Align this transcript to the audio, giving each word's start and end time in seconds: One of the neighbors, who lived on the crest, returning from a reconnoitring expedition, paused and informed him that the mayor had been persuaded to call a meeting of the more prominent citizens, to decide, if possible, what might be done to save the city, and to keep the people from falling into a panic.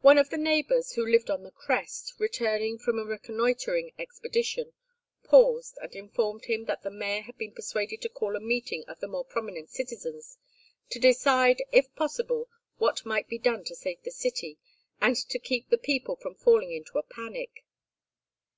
One 0.00 0.16
of 0.16 0.30
the 0.30 0.38
neighbors, 0.38 0.92
who 0.92 1.04
lived 1.06 1.28
on 1.28 1.42
the 1.42 1.50
crest, 1.50 2.14
returning 2.18 2.78
from 2.78 2.98
a 2.98 3.04
reconnoitring 3.04 3.92
expedition, 3.98 4.72
paused 5.24 5.76
and 5.82 5.94
informed 5.94 6.46
him 6.46 6.64
that 6.64 6.82
the 6.82 6.90
mayor 6.90 7.20
had 7.20 7.36
been 7.36 7.52
persuaded 7.52 8.00
to 8.00 8.08
call 8.08 8.34
a 8.34 8.40
meeting 8.40 8.82
of 8.88 9.00
the 9.00 9.08
more 9.08 9.26
prominent 9.26 9.68
citizens, 9.68 10.38
to 10.88 10.98
decide, 10.98 11.62
if 11.70 11.94
possible, 11.94 12.48
what 12.78 13.04
might 13.04 13.28
be 13.28 13.36
done 13.36 13.62
to 13.64 13.74
save 13.76 14.02
the 14.04 14.10
city, 14.10 14.56
and 15.02 15.16
to 15.28 15.38
keep 15.38 15.68
the 15.68 15.76
people 15.76 16.16
from 16.16 16.34
falling 16.34 16.72
into 16.72 16.96
a 16.96 17.02
panic. 17.02 17.62